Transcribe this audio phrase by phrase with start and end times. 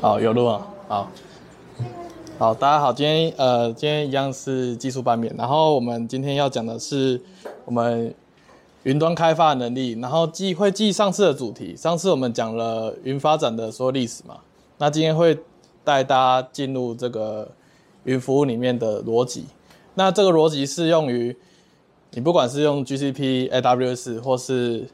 [0.00, 1.10] 好，有录啊，好，
[2.38, 7.20] 好，大家好，今天呃，今天一样是技术版面，然后我们今天要讲的是
[7.64, 8.14] 我们
[8.84, 14.36] 云端开发能力，然后记会记上次的主题，上次我们讲了云发展的所有历史嘛，
[14.78, 15.36] 那今天会
[15.82, 17.50] 带大家进入这个
[18.04, 19.46] 云服务里面的逻辑，
[19.94, 21.36] 那这个逻辑适用于
[22.12, 24.86] 你不管是用 GCP、AWS 或是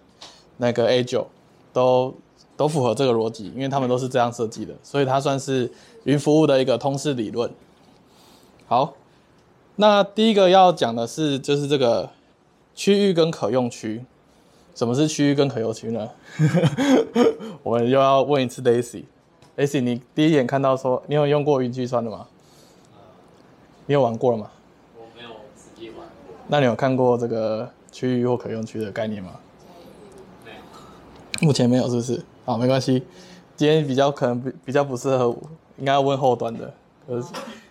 [0.57, 1.27] 那个 A 九
[1.73, 2.15] 都。
[2.61, 5.73] 都符合这个逻辑，因为他们都是这样设计的，所以它算是
[6.05, 7.51] 云服务的一个通识理论。
[8.67, 8.93] 好，
[9.77, 12.11] 那第一个要讲的是，就是这个
[12.75, 14.05] 区域跟可用区。
[14.75, 16.11] 什么是区域跟可用区呢？
[17.65, 22.27] 我们又要问一次 Daisy，Daisy，你第一眼看到说，你有用过云计算的吗？
[23.87, 24.51] 你有玩过了吗？
[24.99, 26.37] 我没有实际玩过。
[26.47, 29.31] 那你有看过这个区域或可用区的概念吗？
[30.45, 31.47] 没有。
[31.47, 32.23] 目前没有，是不是？
[32.51, 33.01] 好，没关系。
[33.55, 35.39] 今天比较可能比比较不适合我，
[35.79, 36.75] 应该要问后端的。
[37.07, 37.29] 可是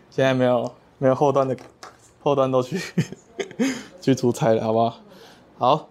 [0.10, 1.54] 现在没有没有后端的，
[2.24, 2.80] 后端都去
[4.00, 4.96] 去出差了，好不好？
[5.58, 5.90] 好，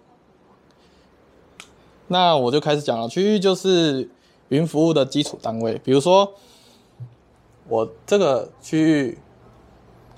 [2.07, 3.07] 那我就开始讲了。
[3.07, 4.09] 区域就是
[4.47, 5.79] 云服务的基础单位。
[5.83, 6.33] 比如说
[7.67, 9.19] 我这个区域，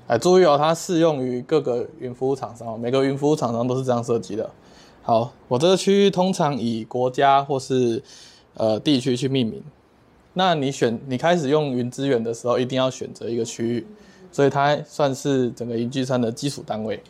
[0.07, 4.49] 哎，注意哦，它适用于各个云服务厂商，每个云服务厂商都是这样设计的。
[5.03, 8.01] 好，我这个区域通常以国家或是
[8.55, 9.63] 呃，地区去命名，
[10.33, 13.87] 那你选你开始用云资源的时候，一定要选择一个区域，
[14.31, 17.01] 所以它算是整个云计算的基础单位。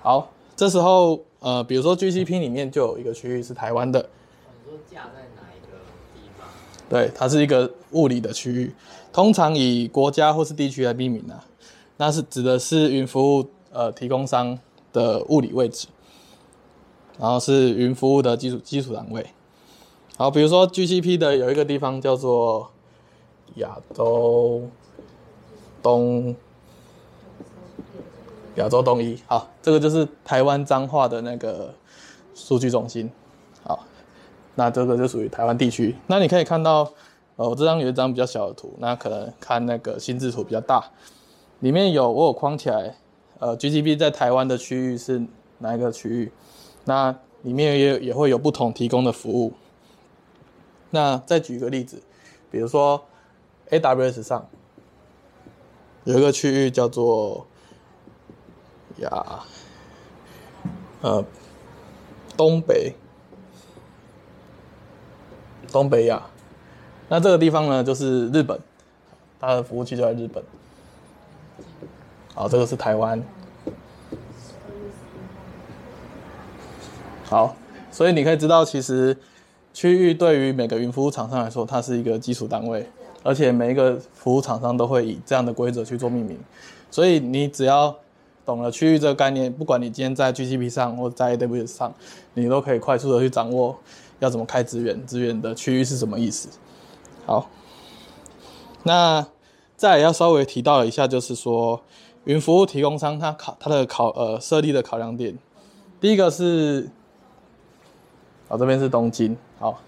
[0.00, 4.00] 好，这时候呃，比如说 GCP 里面就有一个区域是台湾的。
[4.00, 5.78] 你说架在哪一个
[6.14, 6.48] 地方？
[6.88, 8.74] 对，它是一个物理的区域，
[9.12, 11.44] 通常以国家或是地区来命名啊。
[11.96, 14.58] 那是指的是云服务呃提供商
[14.92, 15.86] 的物理位置，
[17.18, 19.24] 然后是云服务的基础基础单位。
[20.16, 22.70] 好，比如说 GCP 的有一个地方叫做
[23.56, 24.62] 亚洲
[25.82, 26.36] 东
[28.54, 31.74] 亚洲东一，好，这个就是台湾彰化的那个
[32.32, 33.10] 数据中心，
[33.64, 33.84] 好，
[34.54, 35.96] 那这个就属于台湾地区。
[36.06, 36.88] 那你可以看到，
[37.34, 40.92] 呃，我这张有一张比较小的图，那可能看那个心智图比较大，
[41.58, 42.94] 里面有我有框起来，
[43.40, 45.20] 呃，GCP 在台湾的区域是
[45.58, 46.30] 哪一个区域？
[46.84, 49.52] 那里面也也会有不同提供的服务。
[50.94, 52.00] 那再举一个例子，
[52.52, 53.04] 比如说
[53.68, 54.48] AWS 上
[56.04, 57.48] 有一个区域叫做
[58.98, 59.40] 亚
[61.00, 61.24] 呃
[62.36, 62.94] 东北
[65.72, 66.22] 东北亚，
[67.08, 68.60] 那这个地方呢就是日本，
[69.40, 70.44] 它的服务器就在日本。
[72.36, 73.20] 好，这个是台湾。
[77.24, 77.56] 好，
[77.90, 79.18] 所以你可以知道其实。
[79.74, 82.88] 区域对于每个云服务厂商来说，它是一个基础单位，
[83.24, 86.38] 而且每一个服务厂商都会以这样的规则去做命名。
[86.92, 87.92] 所以你只要
[88.46, 91.92] 懂了区域这个概念，不管你今天在 GCP 上或在 AWS 上，
[92.34, 93.76] 你都可以快速的去掌握
[94.20, 96.48] 要怎么开资源，资源的区域是什么意思。
[97.26, 97.50] 好，
[98.84, 99.26] 那
[99.76, 101.82] 再要稍微提到一下，就是说
[102.26, 105.36] 云服务提供商它考它的考呃设立的考量点，
[106.00, 106.88] 第一个是。
[108.46, 109.34] 好，这边是东京。
[109.64, 109.80] 好，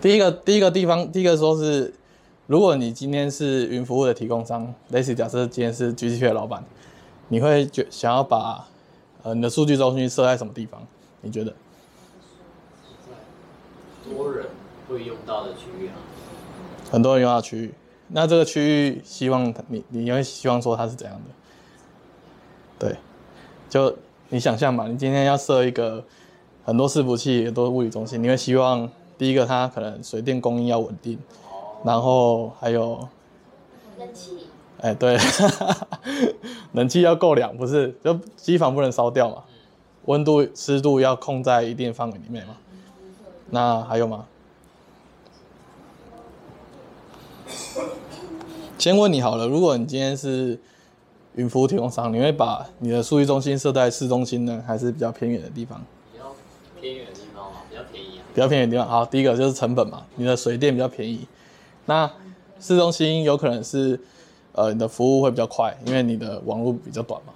[0.00, 1.92] 第一个第一个地方，第一个说是，
[2.46, 6.62] 如果你今天是云服务的提供商，类似假设今天是 GCP 的老板，
[7.30, 8.68] 你会觉想要把
[9.24, 10.86] 呃你的数据中心设在什么地方？
[11.20, 11.52] 你觉得？
[14.04, 14.46] 多人
[14.88, 15.94] 会用到的区域啊。
[16.92, 17.74] 很多人用到区域，
[18.06, 22.86] 那这个区域希望你你会希望说它是怎样的？
[22.86, 22.96] 对，
[23.68, 23.98] 就。
[24.34, 26.04] 你想象嘛，你今天要设一个
[26.64, 31.16] 很多伺服器，很多物理中心，你会希望第一个它可能水电供应要稳定，
[31.84, 33.08] 然后还有
[33.96, 34.48] 冷气，
[34.80, 35.16] 哎、欸，对，
[36.74, 39.44] 冷气要够凉，不是，就机房不能烧掉嘛，
[40.06, 42.56] 温度湿度要控在一定范围里面嘛。
[43.50, 44.26] 那还有吗？
[48.78, 50.58] 先问你好了，如果你今天是。
[51.36, 55.84] 云服务提供商，你会把你的数据中心设在市中心呢，还是比较偏远的地方？
[56.12, 56.32] 比较
[56.80, 58.22] 偏远的地方嘛，比较便宜啊。
[58.32, 61.26] 比较偏远的地方，好，第一个就是成本嘛，你的水电比较便宜。
[61.86, 62.08] 那
[62.60, 64.00] 市中心有可能是，
[64.52, 67.32] 呃，你的服务会比较快，因为你的网络比较短嘛。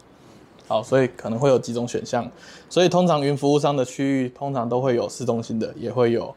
[0.69, 2.31] 好，所以可能会有几种选项。
[2.71, 6.33] 所以通常云服务商的区域通常都会有市中心的，也会有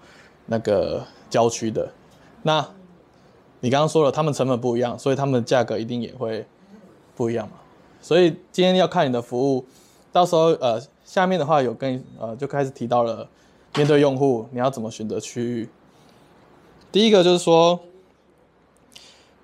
[0.47, 1.87] 那个郊区的。
[2.41, 2.67] 那
[3.59, 6.43] 你刚刚说了，他们成本不一样，所以他们的价格一定也会。
[7.21, 7.53] 不一样嘛，
[8.01, 9.63] 所以今天要看你的服务，
[10.11, 13.27] 到时候呃下面的话有跟呃就开始提到了，
[13.75, 15.69] 面对用户你要怎么选择区域，
[16.91, 17.79] 第一个就是说，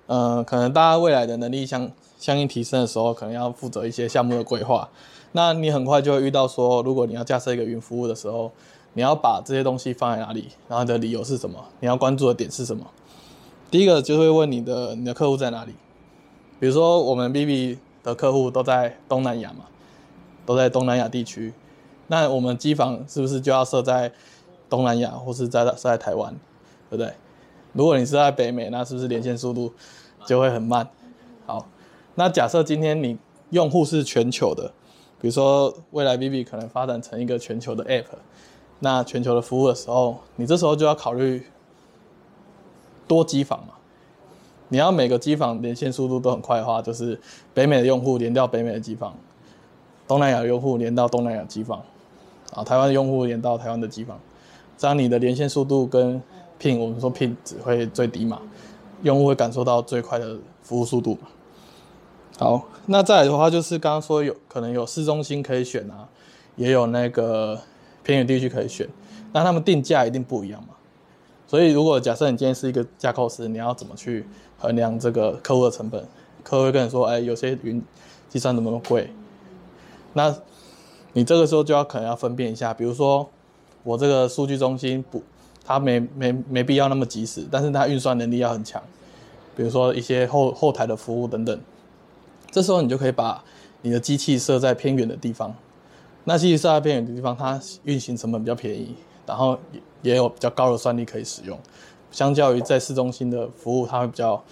[0.08, 1.88] 呃，可能大家未来的能力相
[2.18, 4.88] 相应提升的时候，可能要负责一些项目的规划。
[5.30, 8.50] 那你很快就会遇到说，如果你要架设一个云服务的时候，
[8.94, 10.48] 你要把这些东西放在哪里？
[10.68, 11.64] 然后你的理由是什么？
[11.78, 12.84] 你要关注的点是什么？
[13.70, 15.74] 第一个就会问你的你的客户在哪里？
[16.60, 19.66] 比如说我们 BB 的客户都在东南亚嘛，
[20.44, 21.52] 都在东南亚地区，
[22.08, 24.12] 那我们机房是不是就要设在
[24.68, 26.32] 东南亚，或是在设在台湾，
[26.90, 27.12] 对不对？
[27.72, 29.72] 如果你是在北美，那是不是连线速度
[30.26, 30.88] 就会很慢？
[31.46, 31.66] 好，
[32.14, 33.18] 那假设今天你
[33.50, 34.72] 用户是全球的。
[35.20, 38.04] 比如说，未来 BB 可能发展成一个全球的 App，
[38.78, 41.44] 那全球的服务的时候，你这时候就要考虑
[43.08, 43.74] 多机房嘛。
[44.68, 47.18] 你要每个机房连线速度都很快的话，就是
[47.54, 49.14] 北美的用户连到北美的机房，
[50.06, 51.82] 东南亚用户连到东南亚机房，
[52.52, 54.18] 啊，台湾用户连到台湾的机房，
[54.76, 56.22] 这样你的连线速度跟
[56.60, 58.40] Ping，我们说 Ping 只会最低嘛，
[59.02, 61.28] 用户会感受到最快的服务速度嘛。
[62.38, 66.08] 好，那再来的话就是刚刚说有可能有市中心可以选啊，
[66.56, 67.58] 也有那个
[68.02, 68.88] 偏远地区可以选，
[69.32, 70.74] 那他们定价一定不一样嘛。
[71.48, 74.24] 所以如果假设你今天是一个架构师，你要怎么去
[74.58, 76.06] 衡量这个客户的成本？
[76.44, 77.82] 客户会跟你说，哎，有些云
[78.28, 79.10] 计算怎么那么贵？
[80.12, 80.34] 那
[81.14, 83.28] 你这个时候就要可能要分辨一下，比如说
[83.82, 85.22] 我这个数据中心不，
[85.64, 88.82] 它没没没必要那么及时，但是它运算能力要很强，
[89.56, 91.60] 比如说一些后后台的服务等等。
[92.50, 93.42] 这时候你就可以把
[93.82, 95.54] 你的机器设在偏远的地方，
[96.24, 98.94] 那机器设在偏远的地方，它运行成本比较便宜，
[99.28, 101.56] 然后也也有比较高的算力可以使用，
[102.10, 104.42] 相较于在市中心的服务，它会比较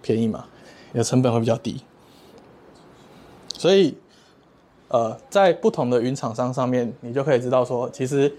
[0.00, 0.46] 便宜嘛，
[0.92, 1.82] 你的成本会比较低。
[3.58, 3.96] 所以，
[4.88, 8.32] 呃，在不同的云厂商上面，你就可以知道说，其实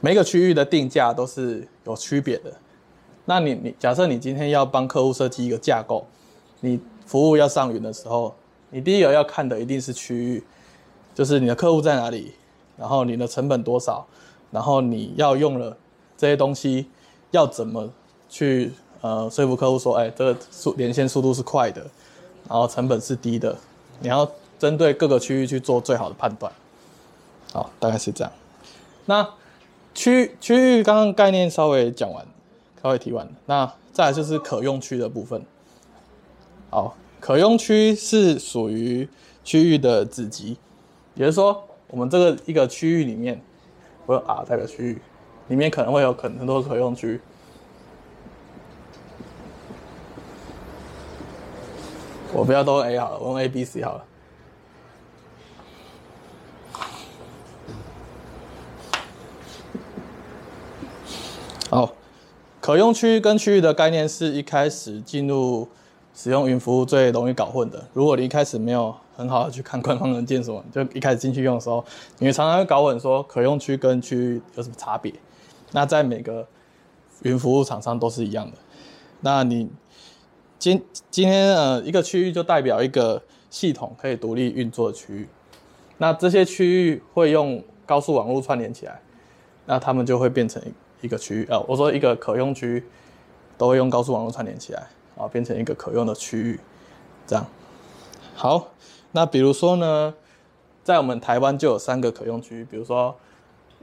[0.00, 2.52] 每个区域的定价都是有区别的。
[3.24, 6.06] 那你你假设你今天要帮客户设计一个架构，
[6.60, 6.80] 你。
[7.04, 8.34] 服务要上云的时候，
[8.70, 10.42] 你第一个要看的一定是区域，
[11.12, 12.32] 就是你的客户在哪里，
[12.78, 14.06] 然后你的成本多少，
[14.52, 15.76] 然后你要用了
[16.16, 16.86] 这些东西，
[17.32, 17.90] 要怎么
[18.28, 18.70] 去
[19.00, 21.80] 呃说服客户说，哎，这个速连线速度是快的，
[22.48, 23.56] 然后成本是低的，
[23.98, 26.52] 你要针对各个区域去做最好的判断。
[27.52, 28.32] 好，大概是这样。
[29.06, 29.28] 那
[29.92, 32.24] 区区域刚刚概念稍微讲完，
[32.80, 35.44] 稍微提完，那再来就是可用区的部分。
[36.70, 36.94] 好。
[37.20, 39.08] 可用区是属于
[39.44, 40.56] 区域的子集，
[41.14, 43.40] 也就是说，我们这个一个区域里面，
[44.12, 45.00] 我有 R 这个区域
[45.48, 47.18] 里面可能会有很很多可用区。
[52.34, 54.04] 我不要都 A 好了，我用 A、B、C 好了。
[61.70, 61.94] 好，
[62.60, 65.68] 可用区跟区域的概念是一开始进入。
[66.14, 71.84] 使用云服务最容易搞混的，如果你一开始没有很好的去看官方文件什么，就一开始进去用的时候，
[72.18, 75.12] 你常常会搞混说可用区跟区域有什么差别。
[75.72, 76.46] 那在每个
[77.22, 78.56] 云服务厂商都是一样的。
[79.20, 79.70] 那你
[80.58, 85.28] 今今天呃一个区域就代表一个系统可以独立运作的区域。
[85.98, 89.00] 那这些区域会用高速网络串联起来，
[89.66, 90.62] 那他们就会变成
[91.00, 91.46] 一个区域。
[91.48, 92.84] 呃，我说一个可用区
[93.56, 94.88] 都会用高速网络串联起来。
[95.14, 96.58] 啊，变成一个可用的区域，
[97.26, 97.46] 这样。
[98.34, 98.66] 好，
[99.12, 100.14] 那比如说呢，
[100.82, 103.14] 在我们台湾就有三个可用区，比如说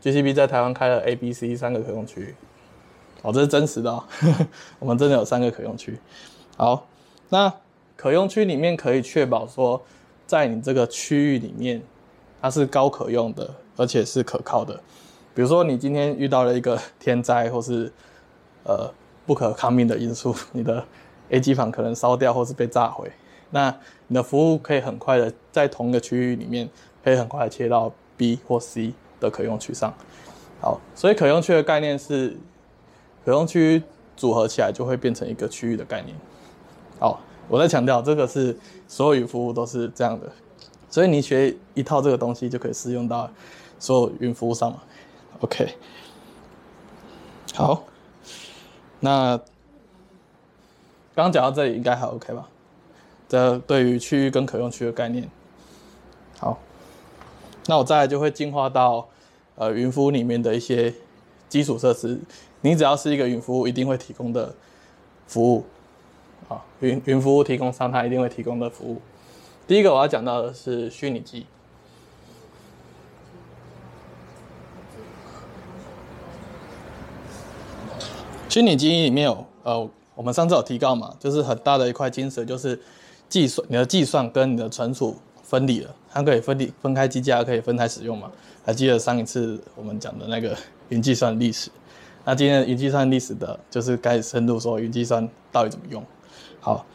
[0.01, 2.35] GCP 在台湾开了 A、B、C 三个可用区。
[3.21, 4.47] 哦，这是真实的哦，呵呵，
[4.79, 5.99] 我们真的有三个可用区。
[6.55, 6.87] 好，
[7.27, 7.53] 那
[7.97, 9.81] 可用区里面可以确保说，
[10.25, 11.81] 在你这个区域里面，
[12.41, 14.73] 它是高可用的，而且是可靠的。
[15.35, 17.91] 比如说你今天遇到了一个天灾，或是
[18.63, 18.89] 呃
[19.25, 20.81] 不可抗命的因素，你的
[21.29, 23.11] A 机房可能烧掉或是被炸毁，
[23.51, 23.75] 那
[24.07, 26.69] 你的服务可以很快的在同一个区域里面，
[27.03, 29.93] 可以很快的切到 B 或 C 的可用区上。
[30.61, 32.37] 好，所以可用区的概念是，
[33.25, 33.81] 可用区
[34.15, 36.15] 组合起来就会变成一个区域的概念。
[36.99, 40.31] 好，我在强调这个是所有云服务都是这样的，
[40.89, 43.29] 所以你学一套这个东西就可以适用到
[43.79, 44.83] 所有云服务上了。
[45.39, 45.75] OK，
[47.53, 47.83] 好，
[48.99, 49.39] 那。
[51.15, 52.47] 刚讲到这里应该还 OK 吧？
[53.29, 55.29] 这对于区域跟可用区的概念，
[56.39, 56.57] 好，
[57.67, 59.07] 那我再来就会进化到
[59.55, 60.91] 呃云服务里面的一些
[61.47, 62.19] 基础设施。
[62.61, 64.55] 你只要是一个云服务，一定会提供的
[65.27, 65.63] 服务
[66.47, 68.99] 啊，云云服务提供商，它一定会提供的服务。
[69.67, 71.45] 第一个我要讲到的是虚拟机。
[78.49, 82.81] 虚拟机里面有呃，我们上次有提到嘛，就是很大的一块精髓，就是
[83.29, 88.31] 计算你的计算跟你的存储分离了，它可以分离分开机架，可以分开使用嘛。
[88.65, 90.57] 还记得上一次我们讲的那个
[90.89, 91.69] 云计算历史？
[92.25, 96.03] 那今天云计算历史的就是开始深入说云计算到底怎么用。
[96.59, 96.85] 好，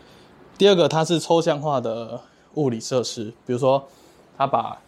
[0.58, 2.20] 第二个它是抽象化的
[2.54, 3.88] 物理设施，比如说
[4.36, 4.78] 它把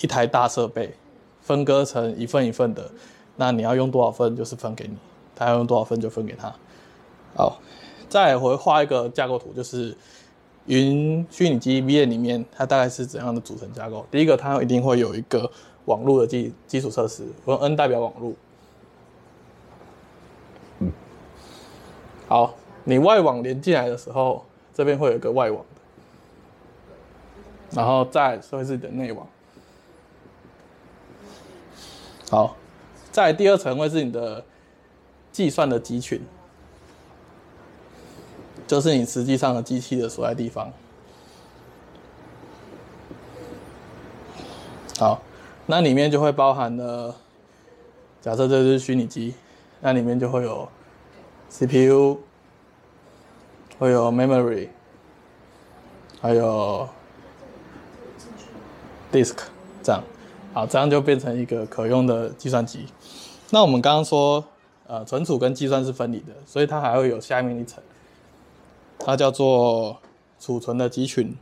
[0.00, 0.94] 一台大设备
[1.42, 2.90] 分割成一份一份的，
[3.36, 4.96] 那你要用多少份就是分给你，
[5.34, 6.54] 他要用多少份就分给他。
[7.34, 7.60] 好，
[8.08, 9.96] 再回画一个架构图，就是
[10.66, 14.06] 云虚拟机 v n 里面它大概是怎样的组成架构。
[14.10, 15.50] 第一个，它一定会有一个
[15.84, 18.32] 网络的基基础设施，我用 N 代表网络。
[22.28, 24.44] 好，你外网连进来的时候，
[24.74, 25.64] 这边会有一个外网，
[27.70, 29.24] 然后再说是你的内网。
[32.28, 32.56] 好，
[33.12, 34.44] 再第二层会是你的
[35.30, 36.20] 计算的集群，
[38.66, 40.72] 就是你实际上的机器的所在地方。
[44.98, 45.20] 好，
[45.66, 47.14] 那里面就会包含了，
[48.20, 49.34] 假设这是虚拟机，
[49.80, 50.68] 那里面就会有
[51.50, 52.18] CPU，
[53.78, 54.68] 会有 memory，
[56.20, 56.88] 还有
[59.12, 59.36] disk，
[59.82, 60.02] 这样。
[60.54, 62.86] 好，这样就变成一个可用的计算机。
[63.50, 64.42] 那我们刚刚说，
[64.86, 67.84] 呃，存储跟计算是分离的，所以它还会有下面一层，
[69.06, 69.98] 它叫做
[70.40, 71.36] 储存的集群。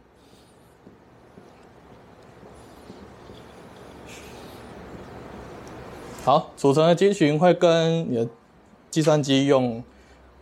[6.22, 8.28] 好，储存的集群会跟你的
[8.90, 9.82] 计算机用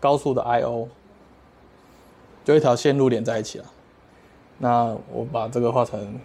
[0.01, 0.89] 高速的 I/O，
[2.45, 3.67] 就一条线路连在一起了。
[4.59, 6.19] 那我把这个画成。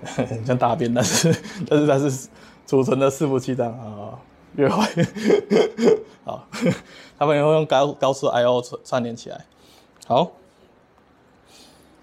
[0.14, 1.34] 很像大便，但是
[1.68, 2.28] 但是它是
[2.64, 4.14] 储存的伺服器这样啊，
[4.54, 4.88] 越坏。
[6.24, 6.46] 好，
[7.18, 9.44] 他们也会用高高速 I/O 串串联起来。
[10.08, 10.32] 好，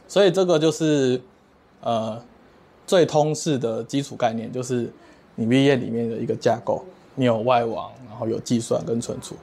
[0.07, 1.19] 所以这个就是
[1.81, 2.21] 呃
[2.85, 4.93] 最通式的基础概念，就是
[5.33, 6.85] 你 VM 里面的一个架构，
[7.15, 9.35] 你有外网，然后有计算跟存储，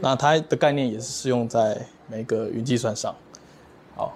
[0.00, 3.14] 那它的概念也是适用在每个云计算上。
[3.94, 4.12] 好。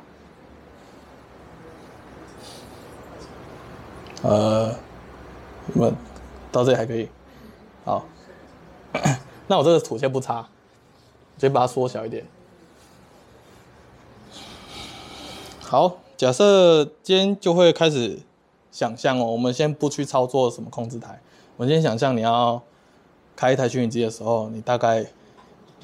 [4.22, 4.74] 呃，
[5.72, 5.92] 那么
[6.50, 7.08] 到这里还可以，
[7.84, 8.04] 好，
[9.46, 10.48] 那我这个图先不插，
[11.38, 12.26] 先把它缩小一点。
[15.68, 18.20] 好，假设今天就会开始
[18.70, 21.20] 想象哦，我们先不去操作什么控制台，
[21.56, 22.62] 我们先想象你要
[23.34, 25.04] 开一台虚拟机的时候，你大概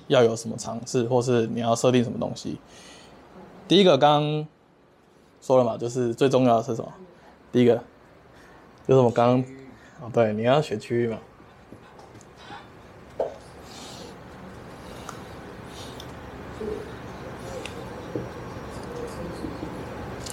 [0.06, 2.60] 要有什么尝试，或是你要设定什么东西。
[3.66, 4.46] 第一个刚
[5.40, 6.92] 说了嘛，就是最重要的是什么？
[7.50, 7.82] 第一个。
[8.86, 9.52] 就是我刚刚，
[10.02, 11.18] 哦，对，你要选区域嘛。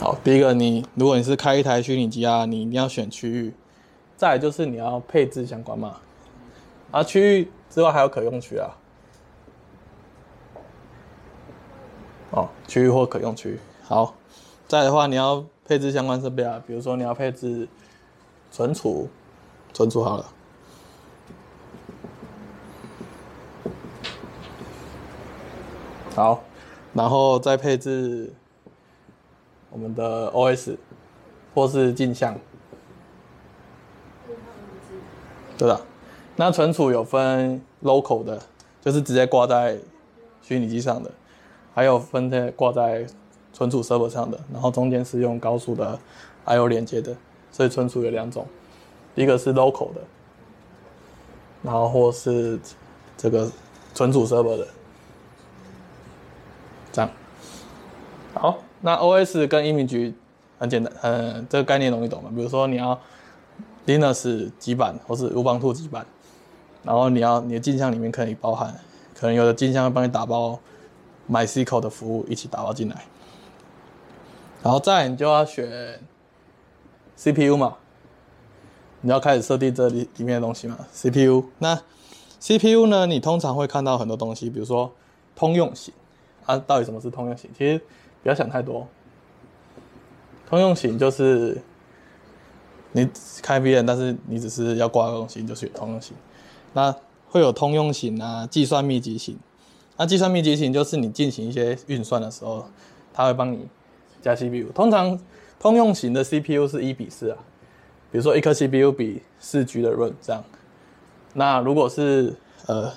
[0.10, 3.54] 好，第一个你，如果你是开一台虚拟机啊，你一定要选区域。
[4.18, 5.98] 再来就是你要配置相关嘛。
[6.90, 8.76] 啊，区域之外还有可用区啊。
[12.32, 13.60] 哦，区域或可用区。
[13.84, 14.16] 好，
[14.68, 17.68] 再的话你要配置相关设备啊，比如说你要配置。
[18.52, 19.08] 存储，
[19.76, 20.26] 存储好了。
[26.16, 26.42] 好，
[26.96, 28.34] 然后再配置
[29.72, 30.78] 我们的 OS
[31.54, 32.38] 或是镜像，
[35.58, 35.82] 对的。
[36.36, 38.42] 那存储有分 local 的，
[38.82, 39.78] 就是直接挂在
[40.42, 41.12] 虚拟机上的，
[41.74, 43.06] 还有分在挂在
[43.52, 46.00] 存储 server 上的，然后中间是用高速的
[46.46, 47.16] I/O 连接的。
[47.52, 48.46] 所以存储有两种，
[49.16, 50.02] 一个是 local 的，
[51.64, 52.60] 然后或是
[53.18, 53.52] 这个
[53.94, 54.68] 存储 server 的，
[56.92, 57.10] 这样。
[58.36, 60.14] 好，那 OS 跟 image
[60.58, 62.30] 很简单，嗯，这个概念容易懂嘛？
[62.36, 63.00] 比如说你要
[63.86, 66.06] Linux 基板或是 Ubuntu 基板，
[66.84, 68.74] 然后你要你的镜像里面可以包含，
[69.14, 70.60] 可能有的镜像会帮你打包
[71.30, 73.06] MySQL 的服务一起打包进来，
[74.64, 76.00] 然后再你就要选。
[77.22, 77.76] CPU 嘛，
[79.02, 80.78] 你要开始设定这里里面的东西嘛。
[80.94, 81.78] CPU，那
[82.40, 83.06] CPU 呢？
[83.08, 84.90] 你通常会看到很多东西，比如说
[85.36, 85.94] 通用型
[86.46, 87.52] 啊，到底什么是通用型？
[87.58, 87.82] 其实
[88.24, 88.88] 不要想太多。
[90.48, 91.62] 通用型就是
[92.92, 93.08] 你
[93.42, 96.16] 开 VM，但是你只是要挂个东西，你就选通用型。
[96.74, 96.96] 那
[97.30, 99.38] 会有通用型啊，计算密集型。
[99.98, 102.66] 那计算密集型就是你进行一些运算的时候，
[103.14, 103.68] 它会帮你
[104.22, 104.72] 加 CPU。
[104.74, 105.20] 通常。
[105.60, 107.38] 通用型的 CPU 是一比四啊，
[108.10, 110.42] 比如说一颗 CPU 比四 G 的 r 这样。
[111.34, 112.34] 那如果是
[112.66, 112.94] 呃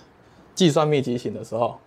[0.54, 1.80] 计算密集型的时候。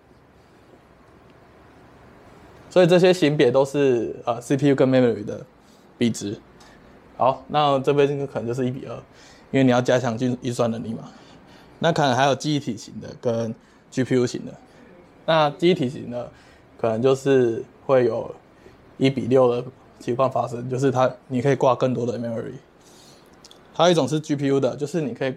[2.76, 5.40] 所以这些型别都是呃 CPU 跟 memory 的
[5.98, 6.38] 比值。
[7.16, 8.94] 好，那这边可能就是一比二，
[9.50, 11.10] 因为你要加强运运算能力嘛。
[11.80, 13.56] 那可能还有记忆体型的跟
[13.94, 14.54] GPU 型的。
[15.26, 16.30] 那记忆体型的
[16.78, 18.36] 可能就是会有
[18.98, 19.64] 一比六的
[20.00, 22.56] 情况发生，就是它你可以挂更多的 memory。
[23.74, 25.34] 还有一种是 GPU 的，就是你可以，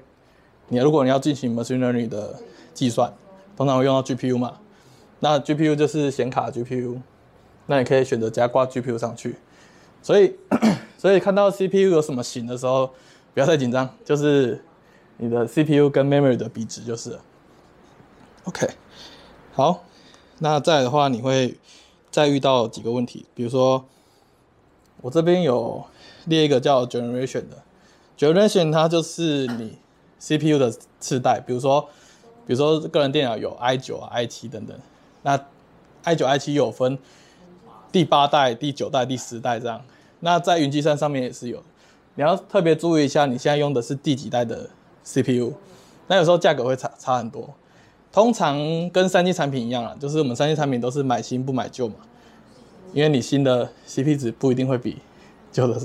[0.66, 2.34] 你如果你要进行 machine learning 的
[2.74, 3.14] 计算，
[3.56, 4.58] 通常会用到 GPU 嘛。
[5.20, 6.98] 那 GPU 就是显卡 GPU。
[7.70, 9.36] 那你可以选择加挂 GPU 上去，
[10.02, 10.34] 所以
[10.96, 12.90] 所以看到 CPU 有什么型的时候，
[13.34, 14.64] 不要太紧张，就是
[15.18, 17.20] 你的 CPU 跟 memory 的比值就是了。
[18.44, 18.66] OK，
[19.52, 19.84] 好，
[20.38, 21.58] 那再的话，你会
[22.10, 23.84] 再遇到几个问题，比如说
[25.02, 25.84] 我这边有
[26.24, 27.62] 列一个叫 generation 的
[28.16, 29.76] generation，它就是你
[30.18, 31.82] CPU 的次代，比如说
[32.46, 34.74] 比如说个人电脑有 i9 啊 i7 等等，
[35.22, 35.36] 那
[36.04, 36.98] i9 i7 有分。
[37.98, 39.82] 第八代、第九代、第十代这样，
[40.20, 41.60] 那在云计算上面也是有，
[42.14, 44.70] 你要特别注意一下，你现在用的是第几代的
[45.04, 45.52] CPU，
[46.06, 47.52] 那有时候价格会差差很多。
[48.12, 48.56] 通常
[48.90, 51.96] 跟三 C 产品一样啊，就是我们三 C 产品都是买新不买旧嘛，
[52.92, 54.98] 因为你新的 CP 值不一定会比
[55.50, 55.80] 旧的，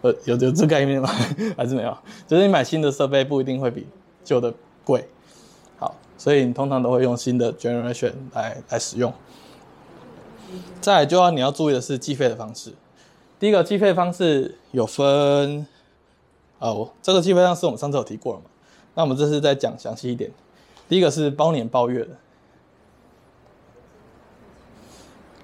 [0.00, 1.08] 呃，有有这概念吗？
[1.56, 1.96] 还是没有？
[2.26, 3.86] 就是你买新的设备不一定会比
[4.24, 5.06] 旧的贵，
[5.78, 9.14] 好，所以你通常都会用新的 generation 来来使用。
[10.80, 12.72] 再就要你要注意的是计费的方式。
[13.38, 15.66] 第一个计费方式有分，
[16.58, 18.46] 哦，这个计费方式我们上次有提过了嘛？
[18.94, 20.30] 那我们这次再讲详细一点。
[20.88, 22.16] 第一个是包年包月的，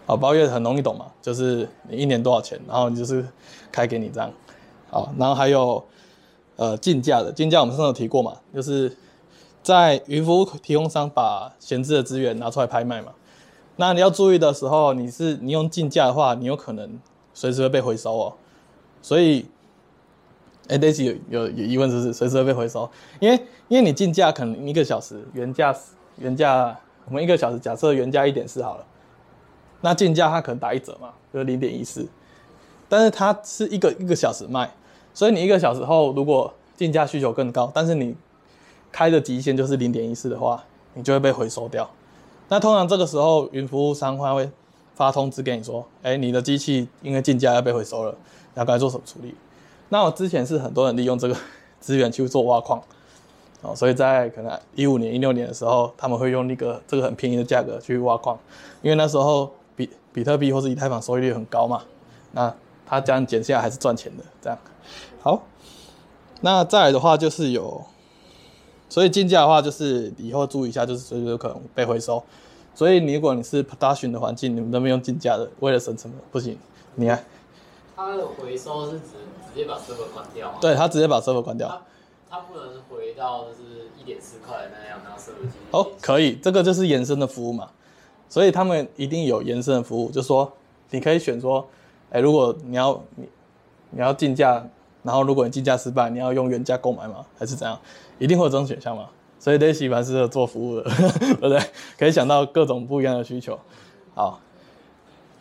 [0.07, 3.27] 好，包月很容易懂嘛，就是你一年多少钱，然后你就是
[3.71, 4.33] 开给你这样。
[4.89, 5.85] 好，然后还有
[6.57, 8.97] 呃竞价的，竞价我们上次有提过嘛，就是
[9.63, 13.13] 在云服务提供商把闲置的资源拿出来拍卖嘛。
[13.77, 16.99] 那你要注意的时候，你是你用竞价的话，你有可能
[17.33, 18.35] 随时会被回收哦。
[19.01, 19.47] 所以，
[20.69, 22.13] 哎，Daisy 有有有疑问，就是？
[22.13, 23.37] 随时会被回收，因为
[23.69, 25.75] 因为你竞价可能一个小时原价
[26.19, 28.85] 原价，我们一个小时假设原价一点四好了，
[29.81, 32.07] 那竞价它可能打一折嘛，就是零点一四，
[32.89, 34.71] 但是它是一个一个小时卖，
[35.15, 38.15] 所以你一个小时后如果竞价需求更高，但是你
[38.93, 40.63] 开的极限就是零点一四的话，
[40.95, 41.91] 你就会被回收掉。
[42.49, 44.51] 那通常这个时候，云服务商会
[44.95, 48.15] 发通知给你说：“哎，你的机器因为竞价要被回收了，
[48.55, 49.35] 要该做什么处理？”
[49.89, 51.37] 那我之前是很多人利用这个
[51.81, 52.83] 资源去做挖矿，
[53.63, 58.39] 哦，所以在可能一五年、一六年的时候，他们会用那个这个很便宜的价格去挖矿，
[58.83, 61.83] 因为那时候比比特币或是以太坊收益率很高嘛。
[62.33, 62.55] 那
[62.87, 64.25] 他这样减下来还是赚钱的。
[64.43, 64.59] 这样
[65.23, 65.43] 好，
[66.43, 67.83] 那再来的话就是有。
[68.93, 72.23] 所以竞价的话，就是以后注意一下，就是随时有可能被回收。
[72.75, 76.59] 所以你如果你是 production 的环境，你们都没用竞价的，为了省成本，不行。
[76.97, 77.25] 你看，
[77.97, 79.07] 它的回收是指
[79.49, 80.59] 直接把 server 关掉吗？
[80.61, 81.81] 对，它直接把 server 关掉。
[82.29, 85.57] 它不能回到就是一点四块那样，然后 server 机。
[85.71, 87.71] 哦，可以，这个就是延伸的服务嘛。
[88.29, 90.53] 所以他们一定有延伸的服务，就是说
[90.91, 91.67] 你可以选说，
[92.11, 93.27] 哎，如果你要你
[93.89, 94.63] 你要竞价。
[95.05, 97.27] 然后，如果你竞价失败，你要用原价购买吗？
[97.37, 97.77] 还是怎样？
[98.23, 99.09] 一定会有这种选项嘛？
[99.41, 100.85] 所以 Daisy 蛮适合做服务的，
[101.19, 101.61] 对不对？
[101.99, 103.59] 可以想到各种不一样的需求。
[104.15, 104.39] 好，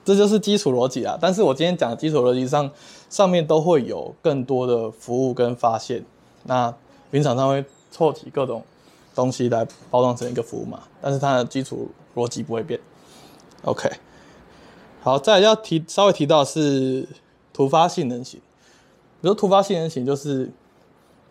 [0.04, 1.16] 这就是基础逻辑啊。
[1.22, 2.72] 但是我今天讲的基础逻辑上，
[3.08, 6.04] 上面都会有更多的服务跟发现。
[6.46, 6.74] 那
[7.12, 8.64] 云厂商会凑齐各种
[9.14, 10.80] 东西来包装成一个服务嘛？
[11.00, 12.80] 但是它的基础逻辑不会变。
[13.64, 13.88] OK，
[15.04, 17.08] 好，再要提稍微提到是
[17.54, 18.42] 突发性能型。
[19.22, 20.52] 比如突发性能型就是，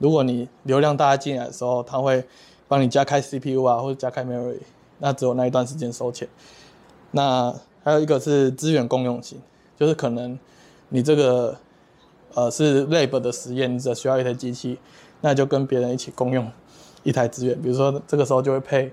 [0.00, 2.24] 如果你流量大进来的时候，它会
[2.66, 4.58] 帮你加开 CPU 啊，或者加开 memory，
[4.98, 6.26] 那只有那一段时间收钱。
[7.12, 9.38] 那还有一个是资源共用型，
[9.78, 10.38] 就是可能
[10.88, 11.56] 你这个
[12.34, 14.78] 呃是 lab 的实验，你只需要一台机器，
[15.20, 16.50] 那就跟别人一起共用
[17.02, 17.60] 一台资源。
[17.60, 18.90] 比如说这个时候就会配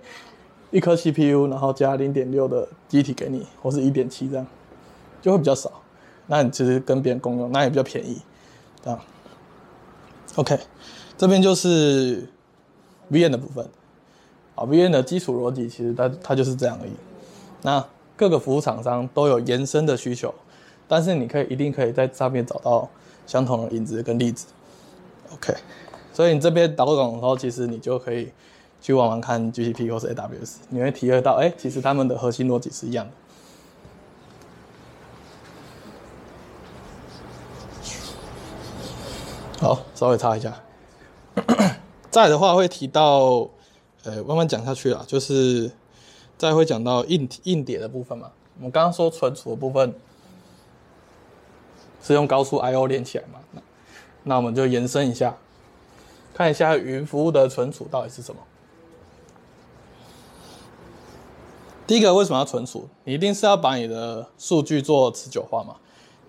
[0.72, 4.46] 一颗 CPU，然后加零点六的机体给你，或是一点七这样，
[5.22, 5.72] 就会比较少。
[6.26, 8.22] 那你其实跟别人共用，那也比较便宜。
[8.84, 9.00] 啊
[10.36, 10.60] ，OK，
[11.18, 12.30] 这边就是
[13.10, 13.68] V N 的部分。
[14.56, 16.92] 啊 V N 的基础逻辑其实它它就是这样而已。
[17.62, 20.34] 那各个服务厂商都有延伸的需求，
[20.88, 22.90] 但是你可以一定可以在上面找到
[23.28, 24.48] 相同的影子跟例子。
[25.34, 25.54] OK，
[26.14, 28.32] 所以你这边导懂的时候，其实你就可以
[28.82, 33.12] 去玩玩看 GCP 或是 AWS，你会体会到，哎，其实他们的核心逻辑是一样的。
[39.60, 40.54] 好，稍微擦一下。
[42.18, 43.48] 再的话会提到
[44.04, 45.72] 呃慢慢讲下去啦，就是
[46.36, 48.32] 再会讲到硬硬碟的部分嘛。
[48.58, 49.94] 我们刚刚说存储的部分
[52.02, 53.62] 是用高速 I/O 连起来嘛，那
[54.24, 55.38] 那我们就延伸一下，
[56.34, 58.42] 看一下云服务的存储到底是什么。
[61.86, 62.90] 第一个为什么要存储？
[63.04, 65.76] 你一定是要把你的数据做持久化嘛？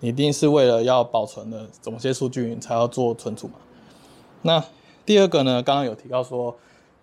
[0.01, 3.55] 你一定是为了要保存的某些数据，你才要做存储嘛？
[4.43, 4.63] 那
[5.09, 5.63] 第二个呢？
[5.63, 6.55] 刚刚有提到说，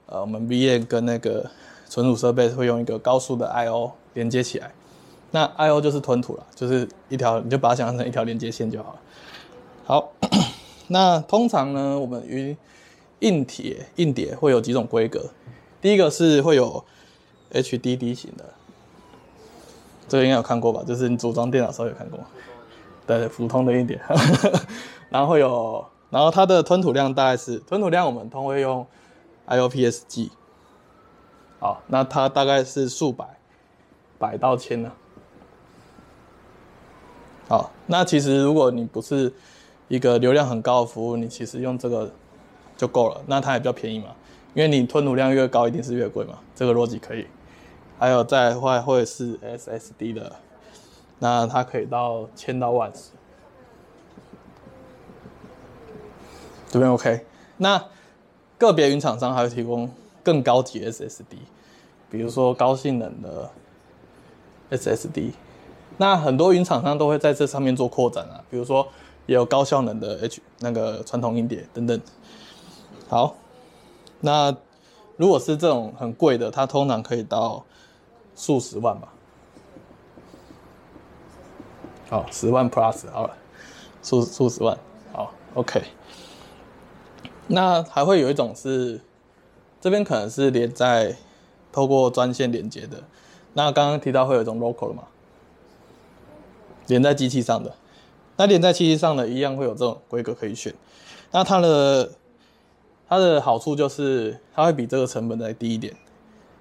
[0.06, 1.44] 呃，我们 VM 跟那个
[1.88, 4.70] 存储设备会用一个高速的 I/O 连接起来。
[5.32, 9.00] 那 I/O 就是吞吐了，就是一条，你就把它想象成一条连接线就好了。
[9.86, 10.12] 好，
[10.86, 12.56] 那通常呢，我们云
[13.18, 15.30] 硬铁硬碟会有几种规格？
[15.80, 16.84] 第一个是会有。
[17.52, 18.44] HDD 型的，
[20.08, 20.84] 这个应该有看过吧？
[20.86, 22.20] 就是你组装电脑时候有看过，
[23.04, 24.00] 对，普通的硬碟，
[25.10, 28.86] 然后会有，然后它的吞吐量大概是吞吐量，我们通会用
[29.46, 30.30] IOPS
[31.58, 33.38] 好，那它大概是数百
[34.18, 34.92] 百到千呢。
[37.48, 39.32] 好，那其实如果你不是
[39.88, 42.10] 一个流量很高的服务，你其实用这个
[42.76, 44.08] 就够了，那它也比较便宜嘛，
[44.52, 47.26] 因为你吞吐量越高，一定是越贵嘛，这个逻辑可以。
[47.98, 50.36] 还有再会会是 SSD 的，
[51.20, 52.92] 那它可以到千到万，
[56.76, 57.24] 这边 OK。
[57.56, 57.82] 那
[58.58, 59.90] 个别云厂商还会提供
[60.22, 61.38] 更高级 SSD，
[62.10, 63.50] 比如说高性能的
[64.70, 65.32] SSD。
[65.96, 68.86] 那很多云厂商都会在这上面做扩展啊，比如说
[69.24, 72.00] 也有高效能的 H 那个传统硬碟等等。
[73.08, 73.34] 好，
[74.20, 74.54] 那
[75.16, 77.64] 如果是这种很贵的，它通常可以到。
[78.38, 79.08] 数十万吧，
[82.10, 83.34] 好，十万 plus 好了，
[84.02, 84.76] 数数十万，
[85.10, 85.82] 好，OK。
[87.48, 89.00] 那还会有一种是，
[89.80, 91.16] 这边可能是连在
[91.70, 93.02] 透过专线连接的。
[93.54, 95.04] 那刚刚提到会有一种 local 的嘛，
[96.86, 97.74] 连在机器上的。
[98.36, 100.74] 那连在机器上的，一样会有这种规格可以选。
[101.30, 102.10] 那它的
[103.08, 105.94] 它的好处就是，它会比这个成本再低一点。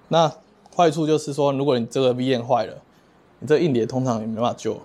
[0.08, 0.32] 那
[0.74, 2.82] 坏处就是说，如果你这个 VM 坏了，
[3.40, 4.80] 你这硬碟通常也没办法救。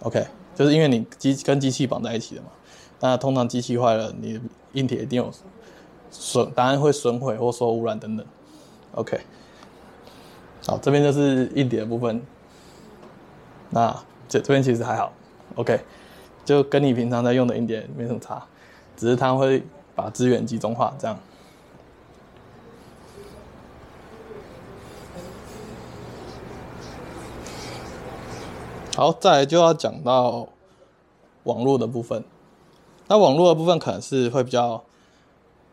[0.00, 2.48] OK，就是因为你机跟机器绑在一起的嘛，
[3.00, 4.40] 那通常机器坏了，你
[4.72, 5.30] 硬碟一定有
[6.10, 8.26] 损，当然会损毁或受污染等等。
[8.92, 9.20] OK，
[10.66, 12.22] 好，这边就是硬碟的部分。
[13.68, 13.94] 那
[14.28, 15.12] 这这边其实还好
[15.56, 15.80] ，OK，
[16.44, 18.42] 就跟你平常在用的硬碟没什么差，
[18.96, 19.62] 只是它会
[19.94, 21.18] 把资源集中化这样。
[28.96, 30.48] 好，再来就要讲到
[31.42, 32.24] 网络的部分。
[33.08, 34.82] 那网络的部分可能是会比较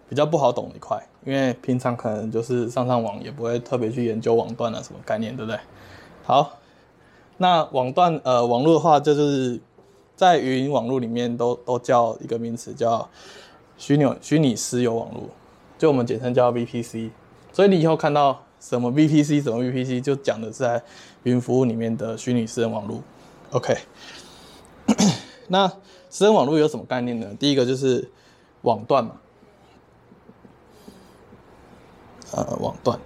[0.08, 5.60] 比较不好懂的一块，因为平常可能就是上上网，也不会特别去研究网段啊什么概念，对不对？
[6.24, 6.60] 好，
[7.38, 9.60] 那网段呃网络的话，就是
[10.16, 13.10] 在云网络里面都都叫一个名词，叫
[13.78, 15.24] 虚拟虚拟私有网络，
[15.78, 17.10] 就我们简称叫 VPC。
[17.52, 20.82] 所以你以后看到什么 VPC 什么 VPC，就讲的是在
[21.24, 23.02] 云服务里面的虚拟私人网络。
[23.52, 23.78] OK，
[25.48, 25.72] 那
[26.14, 27.28] 私人网络有什么概念呢？
[27.40, 28.08] 第一个就是
[28.62, 29.16] 网段嘛，
[32.34, 33.00] 呃，网段。